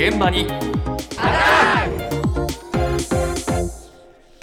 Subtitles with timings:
[0.00, 0.58] 現場に今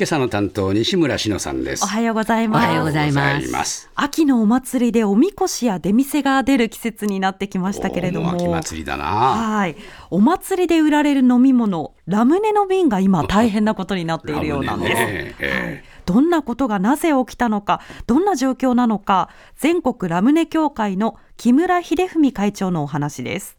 [0.03, 2.65] 朝の担当西村篠さんですおはようございます。
[2.65, 8.33] おはようございますございます秋のお祭りでおみこしや出店が出る季節になってきましたけれども。
[8.33, 9.75] お秋祭りだなはい。
[10.11, 14.93] お祭りで売られる飲み物、ラムネの瓶が今大変なことになっているようなんです。
[14.93, 23.56] ラムネねえどんなことがなぜ起きたのか、どんな状況なのか、全国ラムネ協会の木村秀文会長のお話です。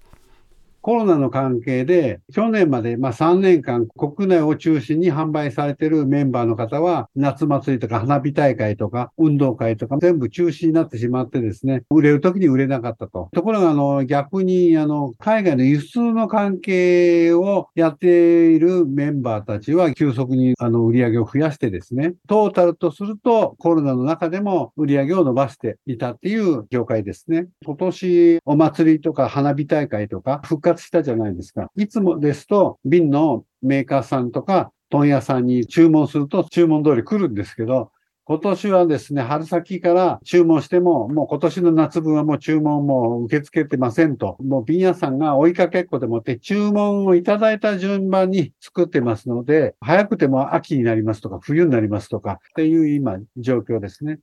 [0.88, 13.28] コロナの関係で、去年までまあ3年間国内を中心に販売されているメンバーの方は、夏祭りとか花火大会とか運動会とか全部中止になってしまってですね、売れる時に売れなかったと。
[13.34, 27.48] ところが、あの、逆に、あの、海外の輸出の関係をやっているメンバーたちは急速にあの売り上げを増やしてですね、トータルとするとコロナの中でも売り上げを伸ばしていたっていう業界ですね。
[27.66, 31.70] 今年お祭りとか花火大会とか復活したじゃないですか。
[31.76, 37.90] いつもですと瓶のメーカーさんとか問屋さんに注文すると注文通り来るんですけど、
[38.24, 44.36] 今年はですね、春先から注文しても、もう今年の夏分はもう注文も受け付けてませんと。
[44.44, 54.18] もう瓶屋さんが追いかけっこでもって注文をいただいた順番に作ってますので、早くても秋になりますとか冬になりますとかっていう今状況ですね。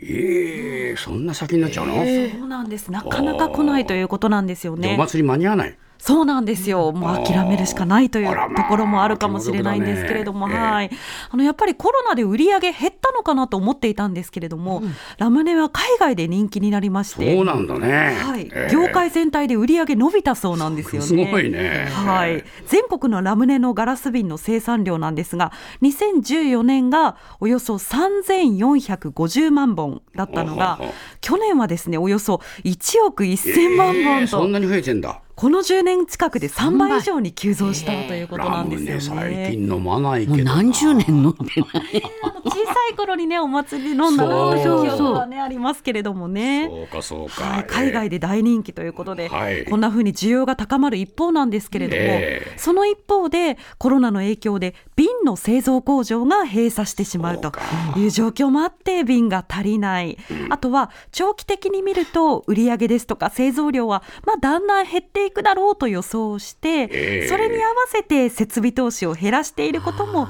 [0.00, 2.92] ええそんな先になっちゃうの、そうなんです。
[2.92, 4.90] なかなか来ないということなんですよね。
[4.90, 6.92] でお祭り間に合わないそうなんですよ。
[6.92, 10.90] もう諦めるしかないというところもあるかもしれないんですけれども、気の毒だねはい。
[11.30, 14.82] あの、やっぱりコロナで売り上げ減ったのかなと思っていたんですけれども、
[15.18, 18.48] ラムネは海外で人気になりまして、そうなんだね、はい。
[18.52, 18.72] ええ。
[18.72, 21.08] 業界全体で売り上げ伸びたそうなんですよね。
[21.08, 21.88] すごいね。
[21.90, 22.44] はい。
[22.66, 30.80] 全国のラムネのガラス瓶の生産量なんですが、2014年がおよそ3450万本だったのが
[31.20, 34.26] 去年はですね、およそ1億1000万ええ本と。
[34.28, 39.44] そんなに増えてんだこの10年近くで3倍以上に急増したということなんですよね。
[39.46, 42.02] 最近飲まないけどな何十年飲んでない。
[42.44, 44.68] 小さい頃にね、お祭りで飲んだなという記
[45.00, 46.66] 憶はね、ありますけれどもね。
[46.68, 57.52] そうかそうか、はい、海外で大人気ということで、はいこんな風に需要が高まる一方なんですけれども、ええその一方でコロナの影響で瓶の製造工場が閉鎖してしまうと
[57.96, 60.18] いう状況もあって瓶が足りない、
[60.50, 66.88] あとは長期的に見ると売上ですとか製造量はまあだんだん減っていくだろうと予想して、え
[67.24, 67.28] え。
[67.28, 70.26] それに合わせて設備投資を減らしていることも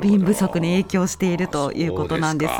[0.00, 2.52] 瓶不足に影響しているということなんです。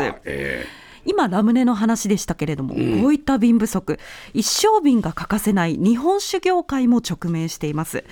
[1.06, 3.98] 今ラムネの話でしたけれども、こういった瓶不足
[4.34, 8.04] 一升瓶が欠かせない日本酒業界も直面しています、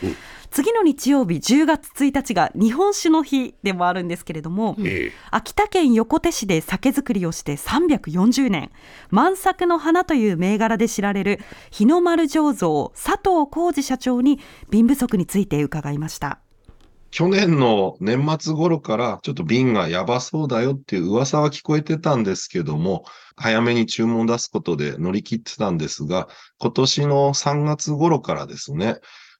[0.50, 5.12] 次の日曜日10月1日が日本酒の日でもあるんですけれども、ええ。
[5.30, 8.70] 秋田県横手市で酒造りをして340年
[9.10, 11.40] 満作の花という銘柄で知られる
[11.70, 14.38] 日の丸醸造佐藤浩二社長に
[14.70, 16.38] 瓶不足について伺いました
[17.14, 23.04] 去年の年末頃からちょっと瓶がやばそうだよっていう噂は聞こえてたんですけども、
[23.36, 26.26] 早めに注文出すことで乗り切ってたんですが、
[26.58, 28.96] 今年の3月頃からですね、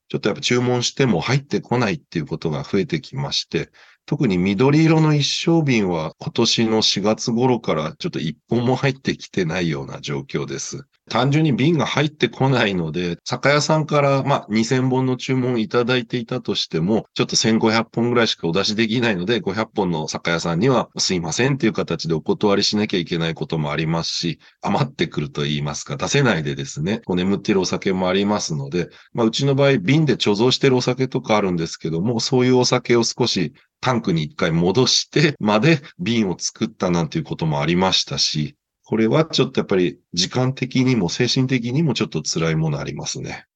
[0.08, 3.72] ちょっとやっぱ注文しても入ってこないっていうことが増えてきまして、
[4.06, 10.86] 特に緑色の一升瓶は今年の4月頃からちょっと一本も入ってきてないような状況です。
[11.10, 43.46] 単純に瓶が入ってこないので、酒屋さんからまあ2000本の注文をいただいていたとしても、ちょっと1500本ぐらいしかお出しできないので、500本の酒屋さんにはすいませんっていう形でお断りしなきゃいけないこともありますし、余ってくると言いますか、出せないでですね、こう眠っているお酒もありますので、まあうちの場合瓶で貯蔵しているお酒とかあるんですけども、そういうお酒を少しタンクに一回戻してまで瓶を作ったなんていうこともありましたし、これはちょっとやっぱり時間的にも精神的にもちょっと辛いものありますね。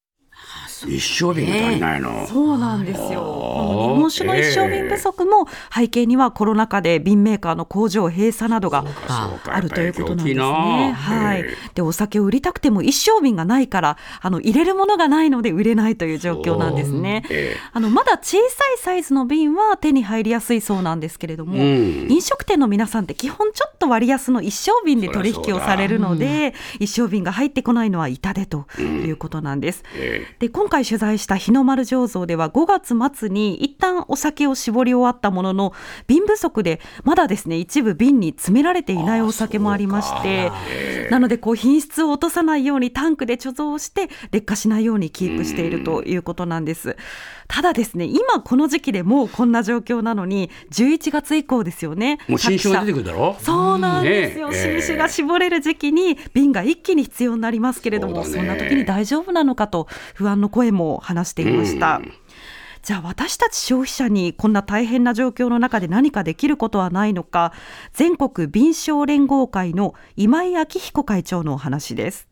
[0.86, 3.20] 一升瓶が足りないの、そうなんですよ。
[3.20, 10.24] この日本酒の一升瓶不足も背景にはコロナ禍で瓶メーカーの工場閉鎖などがあるということなんですね。
[10.24, 11.70] 大きいなはいええ。
[11.74, 17.24] で、お酒を売りたくても一升瓶がないから、あの入れるものがないので売れないという状況なんですね。
[17.30, 29.84] えあのまだ小さいサイズの瓶は手に入りやすいそうなんですけれども、うん飲食店の皆さんって基本ちょっと割安の一升瓶で取引をされるので、一升瓶が入ってこないのは痛手ということなんです。
[29.94, 32.66] えで今回取材した日の丸醸造では5
[32.96, 35.72] 月末に一旦お酒を絞り終わったものの
[36.06, 40.50] 瓶不足でまだですね一部瓶に詰められていないお酒もありまして
[41.10, 46.96] なのでこう品質を落とさないようにタンクで貯蔵して劣化しないようにキープしているということなんです。
[47.48, 52.18] ただですね今この時期でもうこんな状況なのに11月以降ですよね。
[52.28, 53.36] もう新酒が出てくるだろ？
[53.40, 54.72] そうなんですよ、ねえ。
[54.72, 62.00] 新酒が絞れる時期に瓶が一気に必要になりますけれどもそ,、んな時に大丈夫なのかと不安の声も話していました。
[62.82, 67.52] じゃあ私たち消費者にこんな大変な状況の中で何かできることはないのか
[67.92, 72.28] 全国便商連合会の今井明彦会長のお話です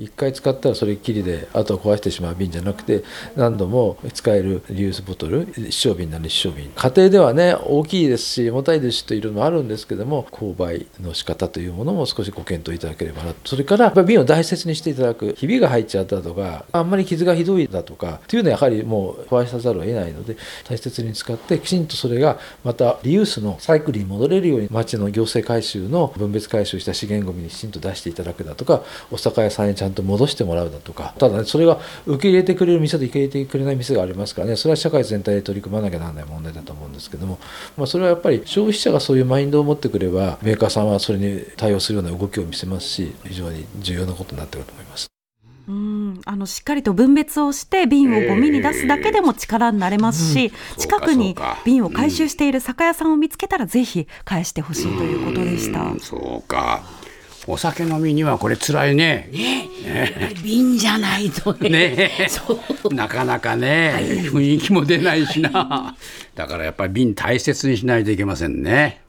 [0.00, 3.04] 1回使ったらそれっきりであとは壊してしまう瓶じゃなくて
[3.36, 6.70] 何度も使えるリユースボトル一升瓶なら一升瓶。
[6.74, 20.36] 家庭ではね大きいですし重たいですしというのもあるんですけども購買の仕方というものも少しご検討いただければなそれからやっぱり瓶を大切にしていただくひびが入っちゃったとかあんまり傷がひどいだとかっていうのはやはりもう壊さざるを得ないので
[20.66, 31.14] 大切に使ってきちんとそれがまたリユースのサイクルに戻れるように町の行政回収の分別回収した資源ごみにきちんと出していただくだとかお酒屋さんにちゃんと戻してもらうだとか。
[31.18, 34.56] ただねそれが受け入れてくれる店と受け入れてくれない店がありますからね。
[34.56, 37.38] それは社会全体で取り組まなきゃならない問題だと思うんですけども、
[37.76, 45.10] まあ、それはやっぱり消費者がそういうマインドを持ってくればメーカーさんはそれに対応するような動きを見せますし非常に重要なことになってくると思います。
[45.68, 46.20] うん。
[46.24, 55.82] あのしっかりと分別をして瓶をゴミに出すだけでも力になれますし、えーうん、近くに瓶を回収している酒屋さんを見つけたらぜひ返してほしいということでした。
[55.92, 56.82] うそうか
[57.50, 59.28] お酒飲みにはこれ辛いね。
[59.32, 61.68] ねね瓶じゃないとね。
[61.68, 62.28] ね
[62.92, 65.96] なかなかね、はい、雰囲気も出ないしな。
[66.34, 69.00] だからやっぱり瓶大切にしないといけませんね。